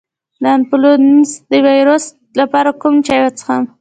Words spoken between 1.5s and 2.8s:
د ویروس لپاره